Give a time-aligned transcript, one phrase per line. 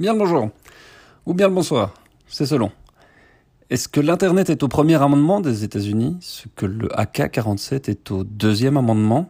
[0.00, 0.50] Bien le bonjour.
[1.26, 1.92] Ou bien le bonsoir.
[2.28, 2.70] C'est selon.
[3.68, 8.22] Est-ce que l'Internet est au premier amendement des États-Unis, ce que le AK-47 est au
[8.22, 9.28] deuxième amendement?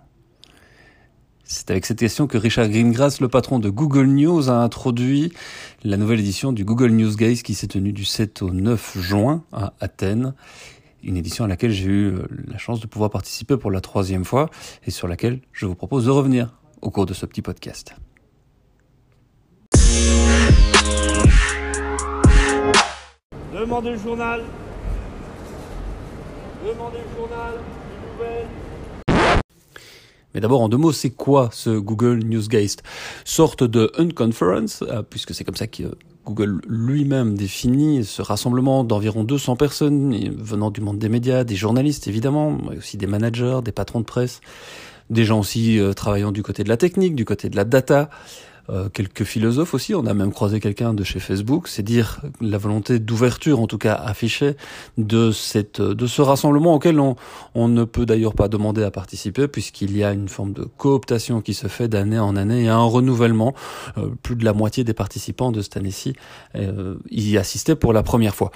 [1.45, 5.33] C'est avec cette question que Richard Greengrass, le patron de Google News, a introduit
[5.85, 9.45] la nouvelle édition du Google News Guys qui s'est tenue du 7 au 9 juin
[9.53, 10.35] à Athènes.
[11.03, 14.27] Une édition à laquelle j'ai eu euh, la chance de pouvoir participer pour la troisième
[14.27, 14.51] fois
[14.87, 17.95] et sur laquelle je vous propose de revenir au cours de ce petit podcast.
[23.69, 24.41] Demandez le journal.
[26.67, 27.53] Demandez le journal.
[30.33, 32.83] Mais d'abord, en deux mots, c'est quoi ce Google Newsgeist?
[33.27, 35.83] Sorte de unconference, euh, puisque c'est comme ça que
[36.25, 42.09] Google lui-même définit ce rassemblement d'environ 200 personnes venant du monde des médias, des journalistes
[42.09, 44.41] évidemment, mais aussi des managers, des patrons de presse,
[45.11, 48.09] des gens aussi euh, travaillant du côté de la technique, du côté de la data,
[48.71, 49.95] euh, quelques philosophes aussi.
[49.95, 51.69] On a même croisé quelqu'un de chez Facebook.
[51.69, 54.57] C'est dire la volonté d'ouverture, en tout cas affichée,
[54.97, 57.17] de cette de ce rassemblement auquel on,
[57.55, 61.41] on ne peut d'ailleurs pas demander à participer puisqu'il y a une forme de cooptation
[61.41, 63.55] qui se fait d'année en année et un renouvellement.
[63.97, 66.15] Euh, plus de la moitié des participants de cette année-ci
[66.55, 68.51] euh, y assistaient pour la première fois.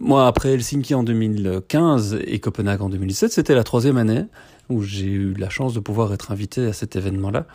[0.00, 4.24] Moi, après Helsinki en 2015 et Copenhague en 2017, c'était la troisième année
[4.72, 7.46] où j'ai eu la chance de pouvoir être invité à cet événement-là.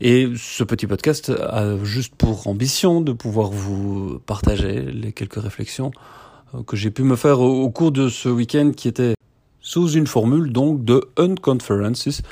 [0.00, 5.90] Et ce petit podcast a juste pour ambition de pouvoir vous partager les quelques réflexions
[6.54, 9.14] euh, que j'ai pu me faire au cours de ce week-end qui était
[9.60, 12.22] sous une formule donc de unconferences,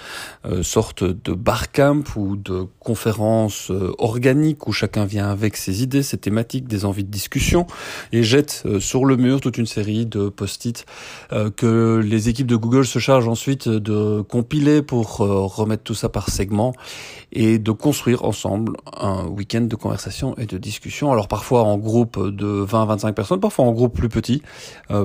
[0.46, 6.02] euh, sorte de barcamp ou de conférence euh, organique où chacun vient avec ses idées,
[6.02, 7.66] ses thématiques, des envies de discussion
[8.12, 10.86] et jette euh, sur le mur toute une série de post-it
[11.32, 16.08] euh, que les équipes de Google se chargent ensuite de compiler pour remettre tout ça
[16.08, 16.72] par segment
[17.30, 21.12] et de construire ensemble un week-end de conversation et de discussion.
[21.12, 24.42] Alors parfois en groupe de 20-25 personnes, parfois en groupe plus petit.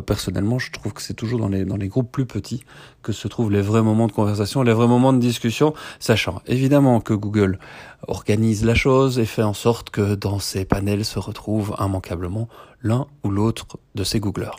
[0.06, 2.64] personnellement, je trouve que c'est toujours dans les dans les groupes plus petits
[3.02, 7.02] que se trouvent les vrais moments de conversation, les vrais moments de discussion, sachant évidemment
[7.02, 7.60] que Google
[8.08, 12.48] organise la chose et fait en sorte que dans ces panels se retrouvent immanquablement
[12.82, 14.56] l'un ou l'autre de ces Googlers.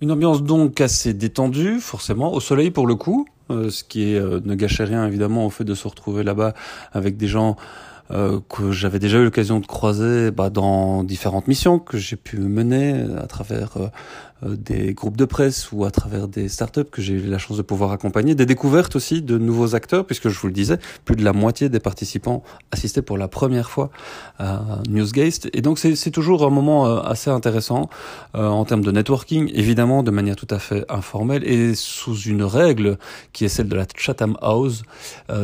[0.00, 4.40] Une ambiance donc assez détendue, forcément, au soleil pour le coup, euh, ce qui euh,
[4.44, 6.52] ne gâchait rien évidemment au fait de se retrouver là-bas
[6.92, 7.56] avec des gens
[8.10, 12.38] euh, que j'avais déjà eu l'occasion de croiser bah, dans différentes missions que j'ai pu
[12.38, 13.88] mener à travers euh,
[14.42, 17.62] des groupes de presse ou à travers des startups que j'ai eu la chance de
[17.62, 21.24] pouvoir accompagner, des découvertes aussi de nouveaux acteurs, puisque je vous le disais, plus de
[21.24, 23.90] la moitié des participants assistaient pour la première fois
[24.38, 25.48] à Newsgeist.
[25.52, 27.88] Et donc c'est toujours un moment assez intéressant
[28.34, 32.98] en termes de networking, évidemment de manière tout à fait informelle et sous une règle
[33.32, 34.82] qui est celle de la Chatham House,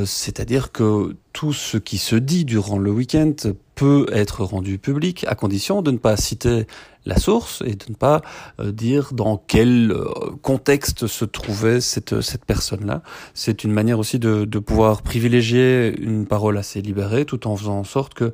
[0.04, 3.34] c'est-à-dire que tout ce qui se dit durant le week-end
[3.76, 6.66] peut être rendu public à condition de ne pas citer
[7.06, 8.22] la source et de ne pas
[8.60, 10.04] euh, dire dans quel euh,
[10.42, 13.02] contexte se trouvait cette, cette personne-là.
[13.34, 17.78] C'est une manière aussi de, de pouvoir privilégier une parole assez libérée tout en faisant
[17.78, 18.32] en sorte que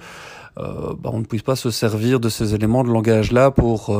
[0.59, 3.97] euh, bah, on ne puisse pas se servir de ces éléments de langage-là pour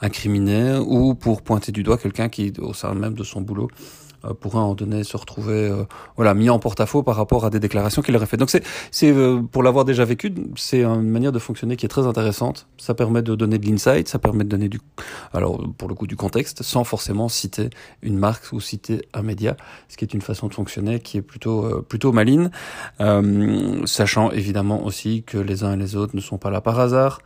[0.00, 4.01] incriminer ou pour pointer du doigt quelqu'un qui, au sein même de son boulot, euh,
[4.40, 5.84] pourrait en donner se retrouver euh,
[6.16, 8.40] voilà mis en porte-à-faux par rapport à des déclarations qu'il aurait faites.
[8.40, 11.88] Donc c'est c'est euh, pour l'avoir déjà vécu, c'est une manière de fonctionner qui est
[11.88, 12.66] très intéressante.
[12.78, 14.80] Ça permet de donner de l'insight, ça permet de donner du
[15.32, 17.70] alors pour le coup du contexte sans forcément citer
[18.02, 19.56] une marque ou citer un média,
[19.88, 22.50] ce qui est une façon de fonctionner qui est plutôt plutôt maligne,
[23.84, 27.20] sachant évidemment aussi que les uns et les autres ne sont pas là par hasard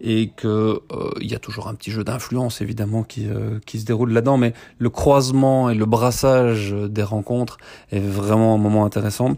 [0.00, 0.46] et que
[0.92, 4.12] euh, il y a toujours un petit jeu d'influence évidemment qui, euh, qui se déroule
[4.12, 7.58] là-dedans, mais le croisement et le brassage des rencontres
[7.90, 9.36] est vraiment un moment intéressant.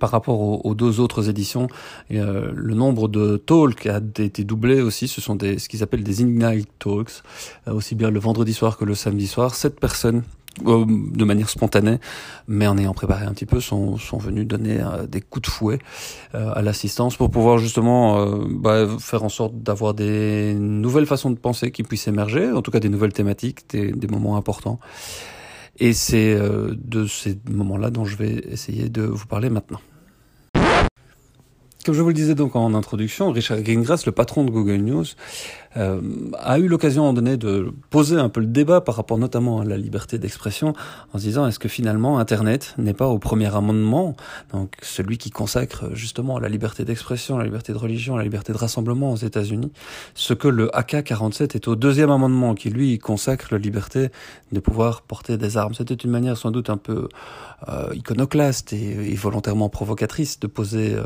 [0.00, 1.68] Par rapport aux, deux autres éditions,
[2.12, 5.06] euh, le nombre de talks a été doublé aussi.
[5.06, 7.22] Ce sont des, ce qu'ils appellent des Ignite Talks,
[7.66, 9.54] aussi bien le vendredi soir que le samedi soir.
[9.54, 10.22] Sept personnes
[10.66, 11.98] euh, de manière spontanée,
[12.46, 15.50] mais en ayant préparé un petit peu, sont, sont venus donner euh, des coups de
[15.50, 15.78] fouet
[16.34, 21.38] euh, à l'assistance pour pouvoir justement bah, faire en sorte d'avoir des nouvelles façons de
[21.38, 24.78] penser qui puissent émerger, en tout cas des nouvelles thématiques, des, des moments importants.
[25.78, 29.80] Et c'est de ces moments-là dont je vais essayer de vous parler maintenant.
[31.84, 35.04] Comme je vous le disais donc en introduction, Richard Greengrass, le patron de Google News,
[35.76, 36.00] euh,
[36.38, 39.64] a eu l'occasion moment donné de poser un peu le débat par rapport notamment à
[39.64, 40.74] la liberté d'expression
[41.12, 44.14] en se disant est-ce que finalement Internet n'est pas au premier amendement,
[44.52, 48.58] donc celui qui consacre justement la liberté d'expression, la liberté de religion, la liberté de
[48.58, 49.72] rassemblement aux États-Unis,
[50.14, 54.10] ce que le AK-47 est au deuxième amendement qui lui consacre la liberté
[54.52, 55.74] de pouvoir porter des armes.
[55.74, 57.08] C'était une manière sans doute un peu
[57.68, 61.04] euh, iconoclaste et, et, volontairement provocatrice de poser euh,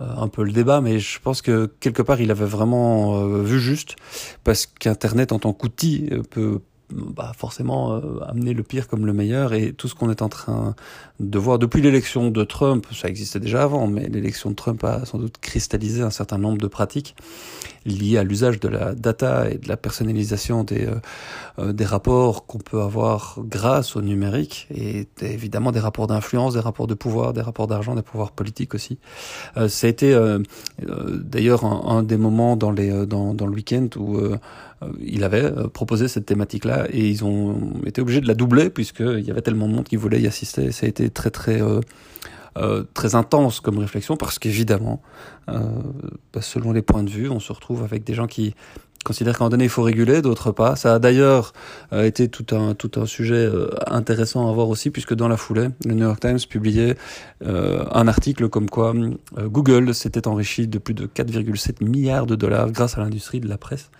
[0.00, 3.60] un peu le débat, mais je pense que quelque part il avait vraiment euh, vu
[3.60, 3.96] juste,
[4.44, 6.60] parce qu'Internet en tant qu'outil euh, peut
[6.92, 10.28] bah, forcément euh, amener le pire comme le meilleur et tout ce qu'on est en
[10.28, 10.74] train
[11.20, 15.04] de voir depuis l'élection de Trump, ça existait déjà avant, mais l'élection de Trump a
[15.04, 17.14] sans doute cristallisé un certain nombre de pratiques
[17.84, 20.94] liées à l'usage de la data et de la personnalisation des, euh,
[21.58, 26.60] euh, des rapports qu'on peut avoir grâce au numérique et évidemment des rapports d'influence, des
[26.60, 28.98] rapports de pouvoir, des rapports d'argent, des pouvoirs politiques aussi.
[29.56, 30.38] Euh, ça a été euh,
[30.88, 34.18] euh, d'ailleurs un, un, des moments dans, les, dans, dans le week-end où
[35.00, 39.30] il avait proposé cette thématique-là et ils ont été obligés de la doubler puisqu'il y
[39.30, 40.72] avait tellement de monde qui voulait y assister.
[40.72, 41.80] Ça a été très très euh,
[42.56, 45.02] euh, très intense comme réflexion parce qu'évidemment,
[45.48, 45.60] euh,
[46.32, 48.54] bah, selon les points de vue, on se retrouve avec des gens qui
[49.02, 50.76] considèrent qu'à un donné il faut réguler, d'autres pas.
[50.76, 51.52] Ça a d'ailleurs
[51.92, 55.36] euh, été tout un tout un sujet euh, intéressant à voir aussi puisque dans la
[55.36, 56.96] foulée, le New York Times publiait
[57.44, 58.94] euh, un article comme quoi
[59.38, 63.58] Google s'était enrichi de plus de 4,7 milliards de dollars grâce à l'industrie de la
[63.58, 63.90] presse.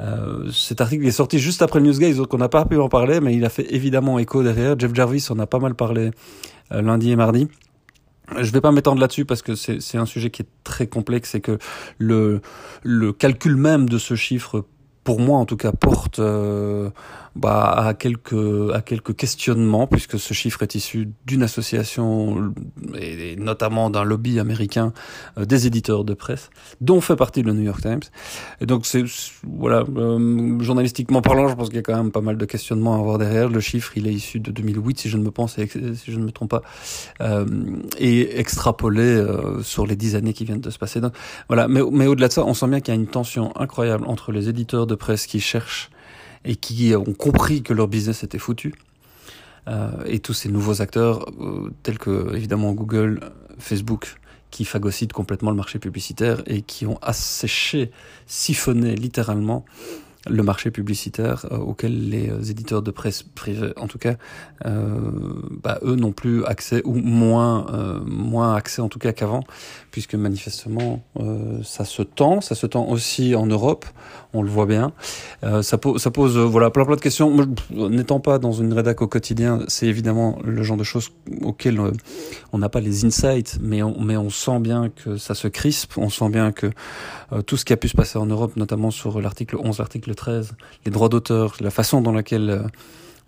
[0.00, 2.88] Euh, cet article est sorti juste après le Newsgate, donc on n'a pas pu en
[2.88, 4.78] parler, mais il a fait évidemment écho derrière.
[4.78, 6.10] Jeff Jarvis en a pas mal parlé
[6.72, 7.48] euh, lundi et mardi.
[8.38, 11.40] Je vais pas m'étendre là-dessus parce que c'est un sujet qui est très complexe et
[11.40, 11.58] que
[11.98, 12.40] le,
[12.84, 14.66] le calcul même de ce chiffre,
[15.10, 16.90] pour moi en tout cas, porte euh,
[17.36, 22.52] bah, à quelques à quelques questionnements puisque ce chiffre est issu d'une association
[22.98, 24.92] et, notamment d'un lobby américain
[25.38, 28.00] euh, des éditeurs de presse dont fait partie le New York Times.
[28.60, 29.04] Et donc c'est
[29.46, 32.96] voilà euh, journalistiquement parlant je pense qu'il y a quand même pas mal de questionnements
[32.96, 33.48] à avoir derrière.
[33.48, 36.24] Le chiffre il est issu de 2008 si je ne me pense si je ne
[36.24, 36.62] me trompe pas
[37.20, 37.46] euh,
[37.96, 41.00] et extrapolé euh, sur les dix années qui viennent de se passer.
[41.00, 41.12] Donc
[41.48, 41.68] voilà.
[41.68, 44.32] Mais mais au-delà de ça on sent bien qu'il y a une tension incroyable entre
[44.32, 45.90] les éditeurs de presse qui cherchent
[46.44, 48.72] et qui ont compris que leur business était foutu.
[49.68, 53.20] Euh, et tous ces nouveaux acteurs, euh, tels que évidemment Google,
[53.58, 54.16] Facebook,
[54.50, 57.90] qui phagocytent complètement le marché publicitaire et qui ont asséché,
[58.26, 59.64] siphonné littéralement
[60.28, 64.16] le marché publicitaire euh, auquel les euh, éditeurs de presse privés, en tout cas,
[64.66, 64.98] euh,
[65.62, 69.44] bah, eux n'ont plus accès ou moins euh, moins accès en tout cas qu'avant,
[69.90, 73.86] puisque manifestement euh, ça se tend, ça se tend aussi en Europe,
[74.34, 74.92] on le voit bien.
[75.42, 77.34] Euh, ça, po ça pose voilà plein plein de questions.
[77.70, 81.10] N'étant pas dans une rédac au quotidien, c'est évidemment le genre de choses
[81.42, 81.80] auxquelles
[82.52, 85.96] on n'a pas les insights, mais on, mais on sent bien que ça se crispe,
[85.96, 86.70] on sent bien que
[87.46, 90.14] tout ce qui a pu se passer en Europe, notamment sur l'article 11, l'article l'article
[90.14, 90.52] 13,
[90.84, 92.66] les droits d'auteur, la façon dans laquelle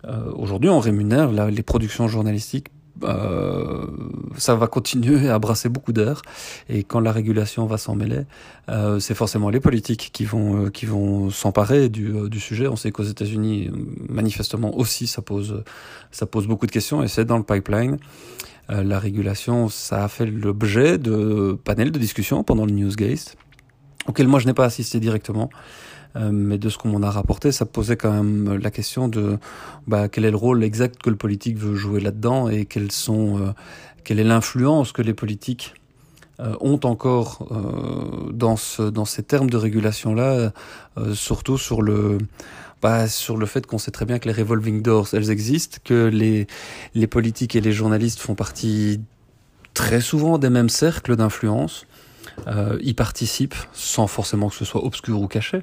[0.05, 2.67] euh, aujourd'hui on rémunère les productions journalistiques,
[3.03, 3.87] euh,
[4.37, 6.21] ça va continuer à brasser beaucoup d'air
[6.69, 8.21] et quand la régulation va s'en mêler,
[8.69, 12.67] euh, c'est forcément les politiques qui vont euh, s'emparer du, euh, sujet.
[12.67, 13.71] On sait qu'aux États-Unis,
[14.09, 15.63] manifestement aussi, ça pose
[16.11, 17.97] ça pose beaucoup de questions et c'est dans le pipeline.
[18.69, 23.35] Euh, la régulation, ça a fait l'objet de panels de discussion pendant le Newsgate,
[24.07, 25.49] auquel moi je n'ai pas assisté directement.
[26.15, 29.39] Euh, mais de ce qu'on m'en a rapporté, ça posait quand même la question de
[29.87, 33.39] bah, quel est le rôle exact que le politique veut jouer là-dedans et quelles sont,
[33.39, 33.51] euh,
[34.03, 35.73] quelle est l'influence que les politiques
[36.39, 40.51] euh, ont encore euh, dans, ce, dans ces termes de régulation-là,
[40.97, 42.17] euh, surtout sur le,
[42.81, 46.07] bah, sur le fait qu'on sait très bien que les revolving doors, elles existent, que
[46.07, 46.47] les,
[46.95, 48.99] les politiques et les journalistes font partie
[49.75, 51.85] très souvent des mêmes cercles d'influence,
[52.47, 55.61] euh, y participent sans forcément que ce soit obscur ou caché.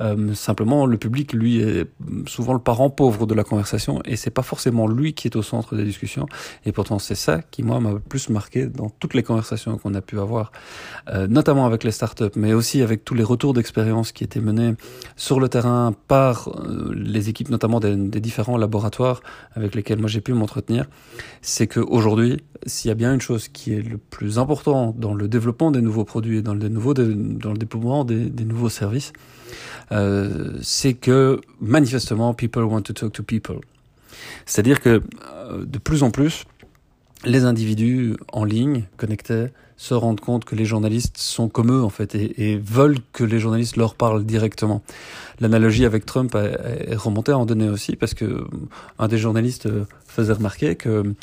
[0.00, 1.86] Euh, simplement, le public, lui, est
[2.26, 5.42] souvent le parent pauvre de la conversation et c'est pas forcément lui qui est au
[5.42, 6.26] centre des discussions.
[6.64, 10.00] Et pourtant, c'est ça qui, moi, m'a plus marqué dans toutes les conversations qu'on a
[10.00, 10.52] pu avoir,
[11.08, 14.74] euh, notamment avec les startups, mais aussi avec tous les retours d'expérience qui étaient menés
[15.16, 19.20] sur le terrain par euh, les équipes, notamment des, différents laboratoires
[19.54, 20.86] avec lesquels moi j'ai pu m'entretenir.
[21.40, 25.28] C'est qu'aujourd'hui, s'il y a bien une chose qui est le plus important dans le
[25.28, 26.68] développement des nouveaux produits et dans le,
[28.04, 29.12] des, des nouveaux services,
[29.92, 33.58] euh, c'est que manifestement, people want to talk to people.
[34.46, 35.02] C'est-à-dire que
[35.32, 36.44] euh, de plus en plus,
[37.24, 41.88] les individus en ligne, connectés, se rendent compte que les journalistes sont comme eux en
[41.88, 44.82] fait et, et veulent que les journalistes leur parlent directement.
[45.38, 48.44] L'analogie avec Trump est remontée à en donner aussi parce que
[48.98, 49.68] un des journalistes
[50.04, 51.14] faisait remarquer que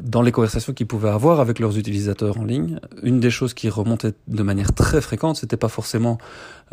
[0.00, 3.68] dans les conversations qu'ils pouvaient avoir avec leurs utilisateurs en ligne, une des choses qui
[3.68, 6.18] remontait de manière très fréquente, c'était pas forcément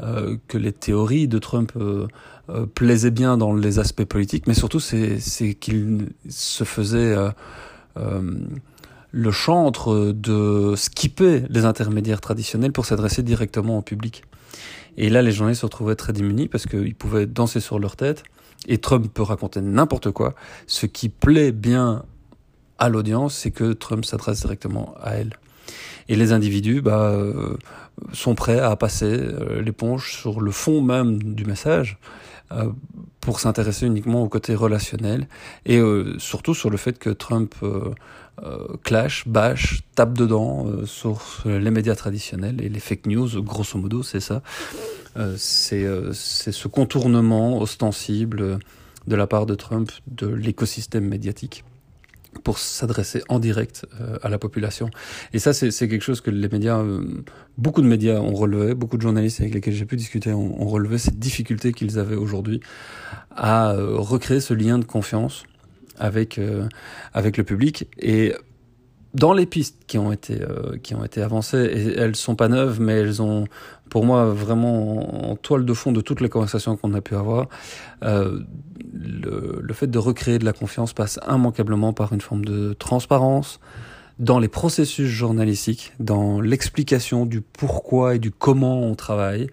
[0.01, 2.07] euh, que les théories de Trump euh,
[2.49, 5.19] euh, plaisaient bien dans les aspects politiques, mais surtout c'est,
[5.59, 7.15] qu'il se faisait
[9.11, 14.23] le chantre de skipper les intermédiaires traditionnels pour s'adresser directement au public.
[14.97, 18.23] Et là, les journalistes se retrouvaient très démunis parce qu'ils pouvaient danser sur leur tête.
[18.67, 20.33] Et Trump peut raconter n'importe quoi.
[20.67, 22.03] Ce qui plaît bien
[22.79, 25.33] à l'audience, c'est que Trump s'adresse directement à elle.
[26.07, 27.57] Et les individus bah, euh,
[28.13, 31.97] sont prêts à passer euh, l'éponge sur le fond même du message
[32.51, 32.69] euh,
[33.21, 35.27] pour s'intéresser uniquement au côté relationnel
[35.65, 35.81] et
[36.19, 37.55] surtout sur le fait que Trump
[38.83, 44.19] clash, bâche, tape dedans sur les médias traditionnels et les fake news, grosso modo, c'est
[44.19, 44.43] ça.
[45.37, 45.87] c'est
[46.51, 48.59] ce contournement ostensible
[49.07, 51.63] de la part de Trump de l'écosystème médiatique
[52.43, 54.89] pour s'adresser en direct euh, à la population.
[55.33, 57.23] Et ça, c'est quelque chose que les médias, euh,
[57.57, 60.67] beaucoup de médias ont relevé, beaucoup de journalistes avec lesquels j'ai pu discuter ont, ont
[60.67, 62.59] relevé cette difficulté qu'ils avaient aujourd'hui
[63.31, 65.43] à euh, recréer ce lien de confiance
[65.97, 66.41] avec
[67.13, 67.87] avec le public.
[67.97, 68.33] Et
[69.13, 70.41] dans les pistes qui ont été
[70.83, 73.45] qui ont été avancées, et elles sont pas neuves, mais elles ont
[73.89, 77.47] pour moi vraiment en toile de fond de toutes les conversations qu'on a pu avoir.
[78.03, 78.39] Euh,
[78.93, 83.59] le, le, fait de recréer de la confiance passe immanquablement par une forme de transparence
[84.19, 89.47] dans les processus journalistiques, dans l'explication du pourquoi et du comment on travaille,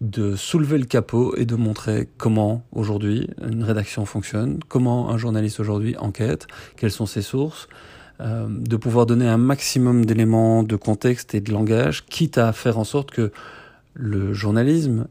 [0.00, 5.60] de soulever le capot et de montrer comment aujourd'hui une rédaction fonctionne, comment un journaliste
[5.60, 6.46] aujourd'hui enquête,
[6.76, 7.68] quelles sont ses sources,
[8.20, 12.78] euh, de pouvoir donner un maximum d'éléments de contexte et de langage, quitte à faire
[12.78, 13.30] en sorte que
[13.94, 15.08] le journalisme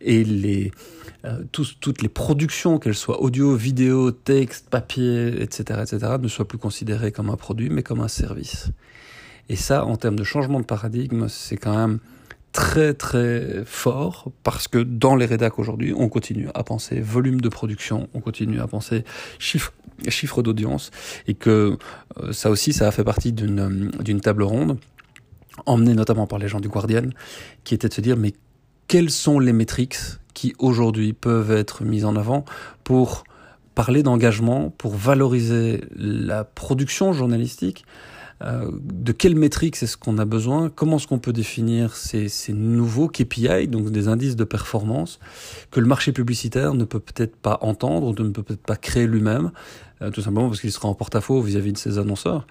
[0.00, 0.72] et, les,
[1.24, 6.58] euh, toutes les productions, qu'elles soient audio, vidéo, texte, papier, etc., etc., ne soient plus
[6.58, 8.70] considérées comme un produit, mais comme un service.
[9.48, 11.98] Et ça, en termes de changement de paradigme, c'est quand même
[12.52, 17.48] très très fort parce que dans les rédacs aujourd'hui, on continue à penser volume de
[17.48, 19.04] production, on continue à penser
[19.38, 19.72] chiffre,
[20.42, 20.90] d'audience
[21.26, 21.76] et que
[22.18, 24.78] euh, ça aussi, ça a fait partie d'une d'une table ronde
[25.66, 27.10] emmenée notamment par les gens du Guardian,
[27.64, 28.34] qui était de se dire mais
[28.86, 29.98] quelles sont les métriques
[30.34, 32.44] qui aujourd'hui peuvent être mises en avant
[32.84, 33.24] pour
[33.74, 37.84] parler d'engagement, pour valoriser la production journalistique,
[38.42, 43.08] euh, de quelles métriques est-ce qu'on a besoin Comment est-ce qu'on peut définir ces, nouveaux
[43.08, 45.18] KPI, donc des indices de performance,
[45.70, 49.50] que le marché publicitaire ne peut peut-être pas entendre ne peut peut-être pas créer lui-même,
[50.12, 52.46] tout simplement parce qu'il sera en porte-à-faux vis-à-vis de ses annonceurs,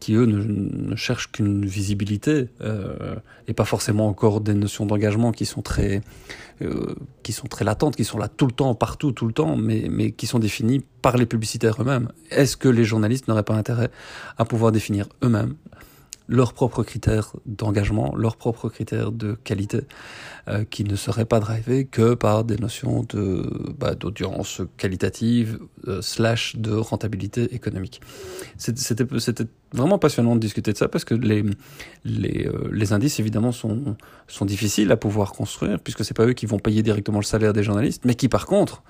[0.00, 3.16] qui eux ne, ne cherchent qu'une visibilité euh,
[3.48, 6.00] et pas forcément encore des notions d'engagement qui sont très
[6.60, 9.56] euh, qui sont très latentes, qui sont là tout le temps, partout, tout le temps,
[9.56, 12.08] mais mais qui sont définies par les publicitaires eux-mêmes.
[12.30, 13.90] Est-ce que les journalistes n'auraient pas intérêt
[14.38, 15.54] à pouvoir définir eux-mêmes
[16.28, 19.80] leurs propres critères d'engagement, leurs propres critères de qualité,
[20.48, 23.48] euh, qui ne seraient pas drivés que par des notions de
[23.78, 28.00] bah, d'audience qualitative euh, slash de rentabilité économique.
[28.58, 29.04] C'était
[29.72, 31.44] vraiment passionnant de discuter de ça parce que les
[32.04, 36.34] les, euh, les indices évidemment sont sont difficiles à pouvoir construire puisque c'est pas eux
[36.34, 38.82] qui vont payer directement le salaire des journalistes, mais qui par contre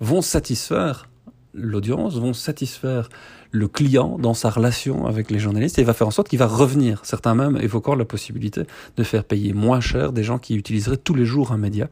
[0.00, 1.09] vont satisfaire
[1.54, 3.08] l'audience, vont satisfaire
[3.52, 6.46] le client dans sa relation avec les journalistes et va faire en sorte qu'il va
[6.46, 7.00] revenir.
[7.04, 8.62] Certains même évoquant la possibilité
[8.96, 11.88] de faire payer moins cher des gens qui utiliseraient tous les jours un média.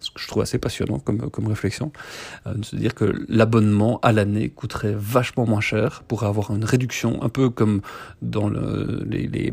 [0.00, 1.92] Ce que je trouve assez passionnant comme, comme réflexion,
[2.48, 6.64] euh, de se dire que l'abonnement à l'année coûterait vachement moins cher pour avoir une
[6.64, 7.82] réduction, un peu comme
[8.20, 9.52] dans le, les, les,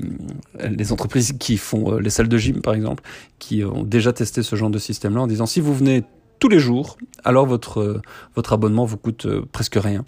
[0.67, 3.03] les entreprises qui font euh, les salles de gym par exemple,
[3.37, 6.03] qui ont déjà testé ce genre de système-là en disant si vous venez
[6.39, 8.01] tous les jours, alors votre, euh,
[8.35, 10.05] votre abonnement vous coûte euh, presque rien.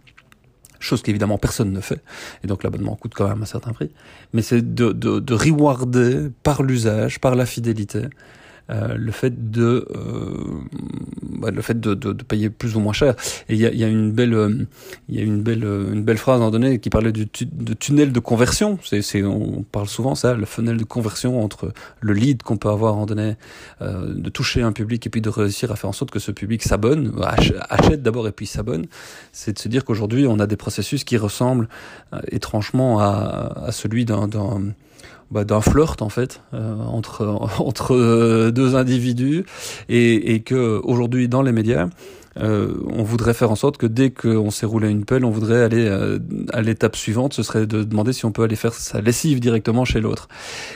[0.79, 2.01] Chose qu'évidemment personne ne fait,
[2.43, 3.91] et donc l'abonnement coûte quand même un certain prix,
[4.33, 8.05] mais c'est de, de, de rewarder par l'usage, par la fidélité,
[8.70, 10.62] euh, le fait de euh,
[11.24, 13.15] bah, le fait de, de, de, payer plus ou moins cher.
[13.50, 14.65] Et il y a, y a, une belle euh,
[15.10, 17.74] il y a une belle une belle phrase à un donné qui parlait du de
[17.74, 18.77] tunnel de conversion.
[18.84, 22.70] C'est c'est on parle souvent ça le funnel de conversion entre le lead qu'on peut
[22.70, 23.36] avoir en donné
[23.82, 26.32] euh, de toucher un public et puis de réussir à faire en sorte que ce
[26.32, 27.13] public s'abonne
[27.70, 28.86] achète d'abord et puis s'abonne.
[29.32, 31.68] C'est de se dire qu'aujourd'hui on a des processus qui ressemblent
[32.32, 34.30] étrangement à, à celui d'un
[35.31, 37.25] bah, d'un flirt en fait euh, entre
[37.59, 39.45] entre euh, deux individus
[39.89, 41.88] et, et que aujourd'hui dans les médias
[42.38, 45.61] euh, on voudrait faire en sorte que dès qu'on s'est roulé une pelle, on voudrait
[45.61, 46.19] aller euh,
[46.53, 49.85] à l'étape suivante, ce serait de demander si on peut aller faire sa lessive directement
[49.85, 50.29] chez l'autre.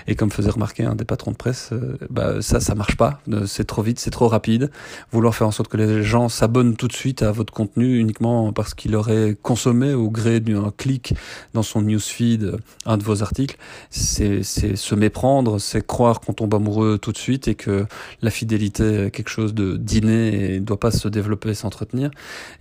[0.07, 3.21] Et comme faisait remarquer un des patrons de presse, euh, bah, ça, ça marche pas.
[3.45, 4.71] C'est trop vite, c'est trop rapide.
[5.11, 8.51] Vouloir faire en sorte que les gens s'abonnent tout de suite à votre contenu uniquement
[8.51, 11.13] parce qu'il aurait consommé au gré d'un clic
[11.53, 13.57] dans son newsfeed un de vos articles,
[13.89, 17.85] c'est se méprendre, c'est croire qu'on tombe amoureux tout de suite et que
[18.21, 22.11] la fidélité est quelque chose de d'inné et ne doit pas se développer s'entretenir.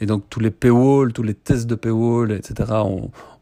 [0.01, 2.73] Et donc tous les paywalls, tous les tests de paywall, etc.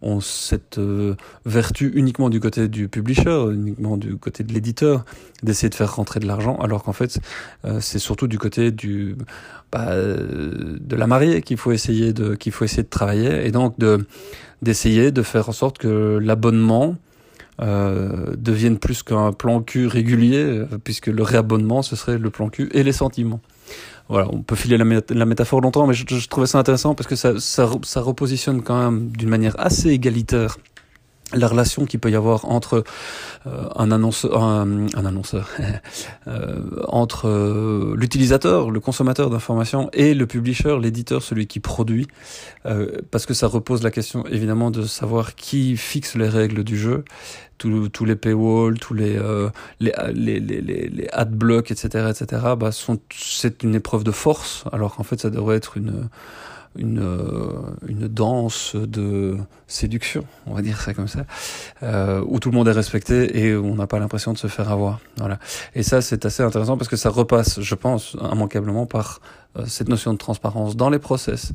[0.00, 1.14] ont, cette euh,
[1.46, 5.04] vertu uniquement du côté du publisher, uniquement du côté de l'éditeur,
[5.42, 7.20] d'essayer de faire rentrer de l'argent, alors qu'en fait
[7.64, 9.16] euh, c'est surtout du côté du
[9.70, 13.52] bah, euh, de la mariée qu'il faut essayer de qu'il faut essayer de travailler et
[13.52, 14.04] donc de
[14.60, 16.96] d'essayer de faire en sorte que l'abonnement
[17.60, 22.82] devienne plus qu'un plan cul régulier, puisque le réabonnement, ce serait le plan cul et
[22.82, 23.40] les sentiments
[24.08, 28.00] voilà, on peut filer la, métaphore longtemps, mais je, trouvais ça intéressant parce que ça
[28.00, 30.56] repositionne quand même d'une manière assez égalitaire
[31.34, 32.84] la relation qu'il peut y avoir entre
[33.46, 35.48] euh, un annonceur, un, annonceur
[36.28, 42.06] euh, entre euh, l'utilisateur, le consommateur d'informations et le publisher, l'éditeur, celui qui produit,
[43.10, 47.04] parce que ça repose la question évidemment de savoir qui fixe les règles du jeu,
[47.58, 49.20] tous, les paywalls, tous les
[49.80, 52.42] les, les, les, les adblocks, etc., etc.
[52.58, 56.08] Bah, sont c'est une épreuve de force, alors qu'en fait ça devrait être une
[56.76, 59.36] une, euh, une danse de
[59.66, 61.24] séduction, on va dire ça comme ça,
[61.82, 64.46] euh, où tout le monde est respecté et où on n'a pas l'impression de se
[64.46, 65.00] faire avoir.
[65.18, 65.38] Voilà.
[65.74, 69.20] Et ça, c'est assez intéressant parce que ça repasse, je pense, immanquablement par
[69.58, 71.52] euh, cette notion de transparence dans les process.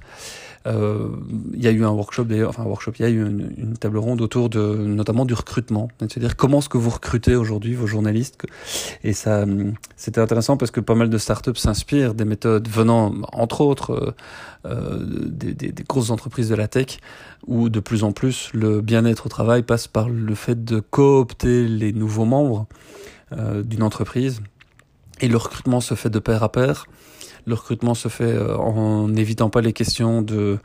[0.67, 1.09] Euh,
[1.53, 3.53] il y a eu un workshop d'ailleurs, enfin un workshop, il y a eu une,
[3.57, 7.73] une, table ronde autour de notamment du recrutement, c'est-à-dire comment est-ce que vous recrutez aujourd'hui
[7.73, 8.45] vos journalistes?
[9.03, 9.45] Et ça,
[9.95, 14.15] c'était intéressant parce que pas mal de startups s'inspirent des méthodes venant, entre autres,
[14.65, 16.97] euh, des, des, des, grosses entreprises de la tech,
[17.45, 21.67] où de plus en plus le bien-être au travail passe par le fait de coopter
[21.67, 22.67] les nouveaux membres
[23.31, 24.41] euh, d'une entreprise.
[25.21, 26.85] Et le recrutement se fait de pair à pair.
[27.47, 30.59] Le recrutement se fait euh, en n'évitant pas les questions de,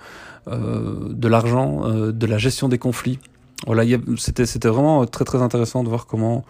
[0.49, 3.21] euh, de l'argent, euh, de la gestion des conflits.
[3.67, 3.85] Voilà,
[4.19, 6.45] c'était c'était vraiment très très intéressant de voir comment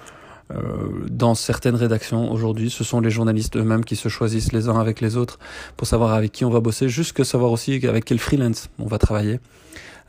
[1.08, 5.00] dans certaines rédactions aujourd'hui, ce sont les journalistes eux-mêmes qui se choisissent les uns avec
[5.00, 5.38] les autres
[5.78, 8.98] pour savoir avec qui on va bosser, jusque savoir aussi avec quel freelance on va
[8.98, 9.40] travailler.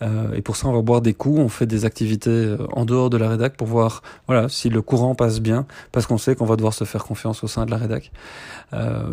[0.03, 2.85] Euh, et pour ça, on va boire des coups, on fait des activités euh, en
[2.85, 6.35] dehors de la rédac pour voir voilà, si le courant passe bien, parce qu'on sait
[6.35, 8.11] qu'on va devoir se faire confiance au sein de la rédac.
[8.73, 9.03] Euh,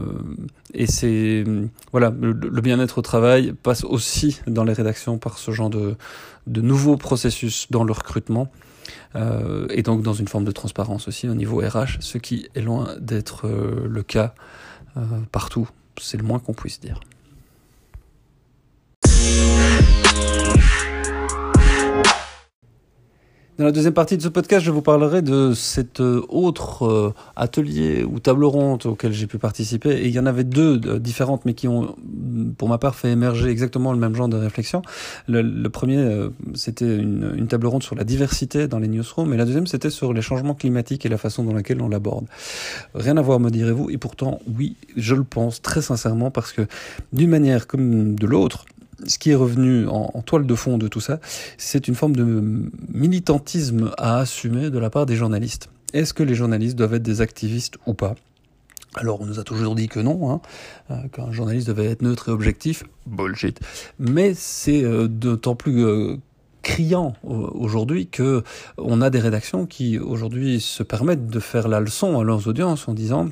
[0.74, 1.44] et c'est
[1.92, 5.96] voilà, le, bien-être au travail passe aussi dans les rédactions par ce genre de,
[6.46, 8.48] de nouveaux processus dans le recrutement.
[9.70, 12.94] Et donc dans une forme de transparence aussi au niveau RH, ce qui est loin
[13.00, 14.34] d'être le cas
[15.32, 15.68] partout.
[16.00, 17.00] C'est le moins qu'on puisse dire.
[23.60, 27.14] Dans la deuxième partie de ce podcast, je vous parlerai de cet euh, autre euh,
[27.36, 29.90] atelier ou table ronde auquel j'ai pu participer.
[29.90, 31.94] Et il y en avait deux euh, différentes, mais qui ont,
[32.56, 34.80] pour ma part, fait émerger exactement le même genre de réflexion.
[35.28, 39.44] Le, premier, c'était une, une, table ronde sur la diversité dans les newsrooms, et la
[39.44, 42.24] deuxième, c'était sur les changements climatiques et la façon dans laquelle on l'aborde.
[42.94, 46.66] Rien à voir, me direz-vous, et pourtant, oui, je le pense très sincèrement, parce que
[47.12, 48.64] d'une manière comme de l'autre,
[49.06, 51.20] ce qui est revenu en, toile de fond de tout ça,
[51.58, 55.70] c'est une forme de militantisme à assumer de la part des journalistes.
[55.92, 58.14] Est-ce que les journalistes doivent être des activistes ou pas?
[58.96, 60.40] Alors on nous a toujours dit que non, hein,
[60.90, 62.84] euh, qu'un journaliste devait être neutre et objectif.
[63.06, 63.60] Bullshit.
[64.00, 66.16] Mais c'est euh, d'autant plus euh,
[66.62, 68.42] criant aujourd'hui que
[68.76, 72.86] on a des rédactions qui aujourd'hui se permettent de faire la leçon à leurs audiences
[72.88, 73.30] en disant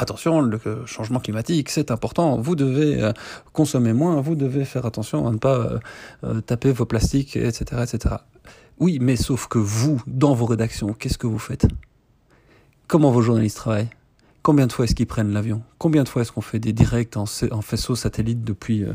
[0.00, 2.36] Attention, le changement climatique, c'est important.
[2.40, 3.12] Vous devez euh,
[3.52, 5.78] consommer moins, vous devez faire attention à ne pas euh,
[6.22, 8.14] euh, taper vos plastiques, etc., etc.
[8.78, 11.66] Oui, mais sauf que vous, dans vos rédactions, qu'est-ce que vous faites?
[12.86, 13.90] Comment vos journalistes travaillent?
[14.44, 15.62] Combien de fois est-ce qu'ils prennent l'avion?
[15.78, 18.86] Combien de fois est-ce qu'on fait des directs en, faisceau satellite depuis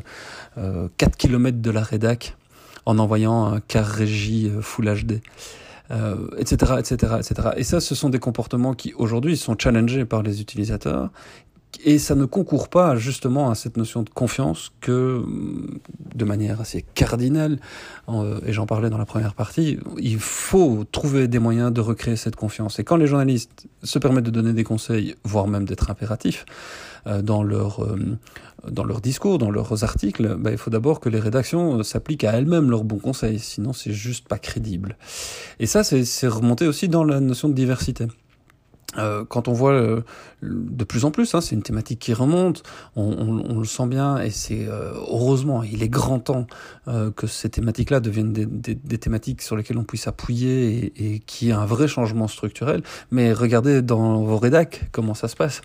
[0.58, 2.38] euh, 4 km de la rédac
[2.86, 5.22] en envoyant un car régie Full HD
[6.38, 7.50] etc., etc., etc.
[7.58, 11.12] Et ça, ce sont des comportements qui aujourd'hui sont challengés par les utilisateurs.
[11.86, 15.24] Et ça ne concourt pas justement à cette notion de confiance que,
[16.16, 17.60] de manière assez cardinale,
[18.10, 22.16] euh, et j'en parlais dans la première partie, il faut trouver des moyens de recréer
[22.16, 22.80] cette confiance.
[22.80, 26.46] Et quand les journalistes se permettent de donner des conseils, voire même d'être impératifs,
[27.08, 28.18] euh, dans leur euh,
[28.70, 32.24] dans leur discours, dans leurs articles, bah, il faut d'abord que les rédactions euh, s'appliquent
[32.24, 34.98] à elles-mêmes leurs bons conseils, sinon c'est juste pas crédible.
[35.60, 38.08] Et ça, c'est remonté aussi dans la notion de diversité.
[38.98, 40.02] euh, quand on voit euh,
[40.44, 42.64] de plus en plus, hein, c'est une thématique qui remonte,
[42.96, 46.46] on, on, on le sent bien, et c'est euh, heureusement, il est grand temps
[46.88, 51.16] euh, que ces thématiques-là deviennent des, des, des, thématiques sur lesquelles on puisse appuyer et,
[51.16, 52.84] et qui ait un vrai changement structurel.
[53.12, 55.62] Mais regardez dans vos rédacs comment ça se passe.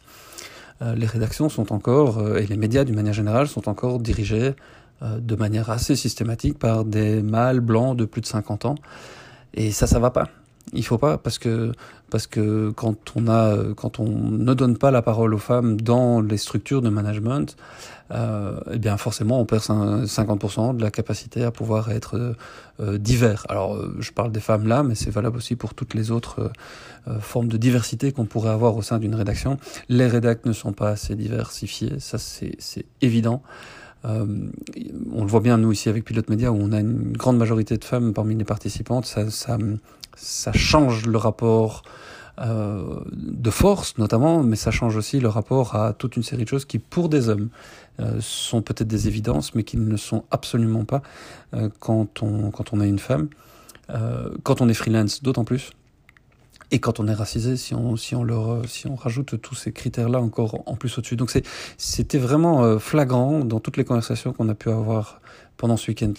[0.81, 4.55] Les rédactions sont encore, et les médias d'une manière générale, sont encore dirigés
[5.03, 8.75] de manière assez systématique par des mâles blancs de plus de 50 ans.
[9.55, 10.29] Et ça, ça va pas.
[10.73, 11.73] Il faut pas parce que
[12.11, 16.21] parce que quand on a quand on ne donne pas la parole aux femmes dans
[16.21, 17.57] les structures de management,
[18.13, 22.37] euh, eh bien forcément on perd 50% de la capacité à pouvoir être
[22.81, 23.45] euh, divers.
[23.49, 26.51] Alors euh, je parle des femmes là, mais c'est valable aussi pour toutes les autres
[27.09, 29.59] euh, formes de diversité qu'on pourrait avoir au sein d'une rédaction.
[29.89, 33.43] Les rédacts ne sont pas assez diversifiés, ça c'est évident.
[34.05, 34.27] Euh,
[35.13, 37.77] on le voit bien nous ici avec Pilote Média où on a une grande majorité
[37.77, 39.07] de femmes parmi les participantes.
[39.07, 39.59] Ça, ça,
[40.17, 41.83] ça change le rapport
[42.41, 46.49] euh, de force notamment, mais ça change aussi le rapport à toute une série de
[46.49, 47.49] choses qui, pour des hommes,
[48.01, 51.03] euh, sont peut-être des évidences, mais qui ne le sont absolument pas
[51.55, 53.29] euh, quand, on, quand on a une femme.
[53.91, 55.73] Euh, quand on est freelance, d'autant plus.
[56.71, 59.73] Et quand on est racisé, si on, si on, leur, si on rajoute tous ces
[59.73, 61.17] critères-là encore en plus au-dessus.
[61.17, 61.33] Donc
[61.77, 65.21] c'était vraiment euh, flagrant dans toutes les conversations qu'on a pu avoir
[65.59, 66.15] pendant ce week-end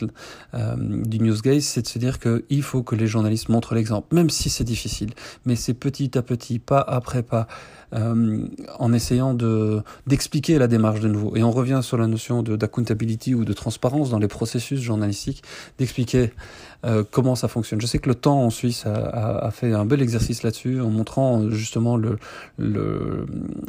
[0.54, 4.30] euh, du Newsgaze, c'est de se dire qu'il faut que les journalistes montrent l'exemple, même
[4.30, 5.12] si c'est difficile.
[5.46, 7.48] Mais c'est petit à petit, pas après pas,
[7.94, 8.46] euh,
[8.78, 11.36] en essayant de d'expliquer la démarche de nouveau.
[11.36, 15.42] Et on revient sur la notion d'accountability ou de transparence dans les processus journalistiques,
[15.80, 16.34] d'expliquer
[16.86, 17.82] euh, comment ça fonctionne.
[17.82, 20.80] Je sais que le temps en Suisse a, a, a fait un bel exercice là-dessus
[20.80, 22.18] en montrant justement le,
[22.58, 23.26] le,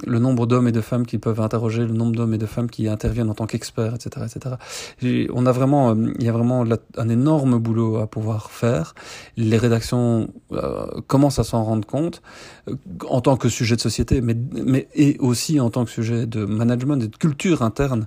[0.06, 2.70] le nombre d'hommes et de femmes qui peuvent interroger, le nombre d'hommes et de femmes
[2.70, 4.56] qui interviennent en tant qu'experts, etc., etc.
[5.02, 6.64] Et on a vraiment, euh, il y a vraiment
[6.96, 8.94] un énorme boulot à pouvoir faire.
[9.36, 12.22] Les rédactions euh, commencent à s'en rendre compte
[12.68, 12.74] euh,
[13.08, 16.44] en tant que sujet de société, mais, mais et aussi en tant que sujet de
[16.44, 18.06] management et de culture interne.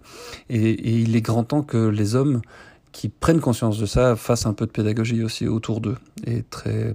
[0.49, 2.41] Et, et il est grand temps que les hommes
[2.93, 5.97] qui prennent conscience de ça fassent un peu de pédagogie aussi autour d'eux.
[6.25, 6.93] Et très,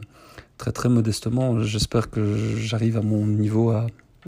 [0.56, 3.86] très, très modestement, j'espère que j'arrive à mon niveau à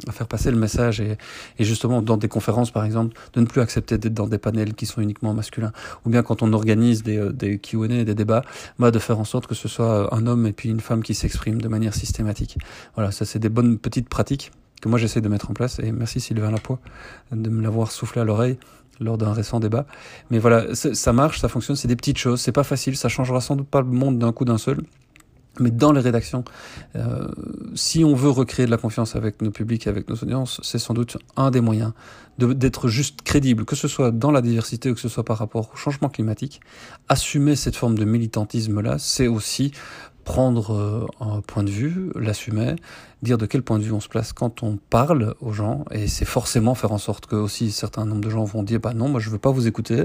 [0.08, 1.18] à faire passer le message et,
[1.58, 4.74] et, justement dans des conférences par exemple de ne plus accepter d'être dans des panels
[4.74, 5.72] qui sont uniquement masculins.
[6.04, 8.42] Ou bien quand on organise des, euh, des Q&A des débats
[8.78, 11.14] bah, de faire en sorte que ce soit un homme et puis une femme qui
[11.14, 12.58] s'expriment de manière systématique.
[12.94, 15.78] Voilà ça c'est des bonnes petites pratiques que moi j'essaie de mettre en place.
[15.80, 16.78] Et merci Sylvain Lapoix
[17.32, 18.58] de me l'avoir soufflé à l'oreille
[19.00, 19.86] lors d'un récent débat
[20.30, 23.40] mais voilà ça marche ça fonctionne c'est des petites choses c'est pas facile ça changera
[23.40, 24.82] sans doute pas le monde d'un coup d'un seul
[25.58, 26.44] mais dans les rédactions,
[26.96, 27.28] euh,
[27.74, 30.78] si on veut recréer de la confiance avec nos publics et avec nos audiences, c'est
[30.78, 31.92] sans doute un des moyens
[32.38, 35.70] d'être juste crédible, que ce soit dans la diversité ou que ce soit par rapport
[35.74, 36.60] au changement climatique.
[37.08, 39.72] Assumer cette forme de militantisme-là, c'est aussi
[40.24, 42.76] prendre euh, un point de vue, l'assumer,
[43.22, 46.06] dire de quel point de vue on se place quand on parle aux gens, et
[46.06, 49.08] c'est forcément faire en sorte que aussi certains nombre de gens vont dire bah non,
[49.08, 50.04] moi je veux pas vous écouter,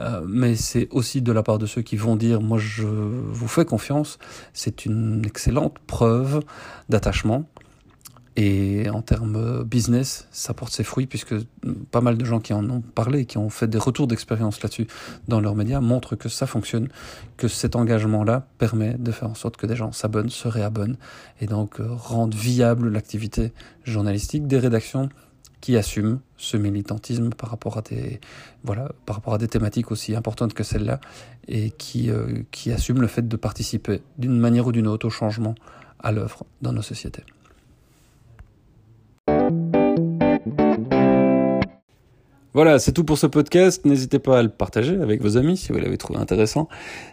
[0.00, 3.48] euh, mais c'est aussi de la part de ceux qui vont dire moi je vous
[3.48, 4.18] fais confiance,
[4.52, 6.40] c'est une excellente preuve
[6.88, 7.44] d'attachement
[8.36, 11.34] et en termes business, ça porte ses fruits puisque
[11.90, 14.86] pas mal de gens qui en ont parlé, qui ont fait des retours d'expérience là-dessus
[15.26, 16.88] dans leurs médias, montrent que ça fonctionne,
[17.38, 20.98] que cet engagement-là permet de faire en sorte que des gens s'abonnent, se réabonnent
[21.40, 23.52] et donc euh, rendent viable l'activité
[23.84, 25.08] journalistique des rédactions
[25.62, 28.20] qui assument ce militantisme par rapport à des
[28.62, 31.00] voilà par rapport à des thématiques aussi importantes que celle-là
[31.48, 35.10] et qui euh, qui assument le fait de participer d'une manière ou d'une autre au
[35.10, 35.54] changement
[35.98, 37.24] à l'œuvre dans nos sociétés.
[42.56, 43.84] Voilà, c'est tout pour ce podcast.
[43.84, 46.70] N'hésitez pas à le partager avec vos amis si vous l'avez trouvé intéressant.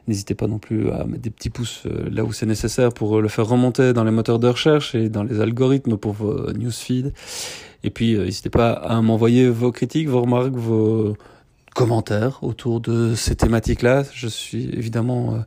[0.08, 3.20] N'hésitez pas non plus à mettre des petits pouces euh, là où c'est nécessaire pour
[3.20, 7.12] le faire remonter dans les moteurs de recherche et dans les algorithmes pour vos newsfeeds.
[7.84, 11.18] Et puis, euh, n'hésitez pas à m'envoyer vos critiques, vos remarques, vos
[11.76, 14.04] commentaires autour de ces thématiques-là.
[14.14, 15.40] Je suis évidemment euh,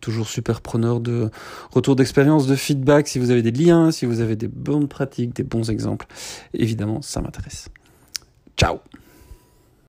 [0.00, 1.30] toujours super preneur de
[1.70, 3.06] retour d'expérience, de feedback.
[3.06, 6.08] Si vous avez des liens, si vous avez des bonnes pratiques, des bons exemples,
[6.54, 7.68] évidemment, ça m'intéresse.
[8.56, 8.80] Ciao